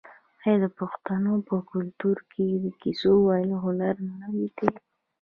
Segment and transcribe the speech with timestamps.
[0.43, 4.47] آیا د پښتنو په کلتور کې د کیسو ویل هنر نه دی؟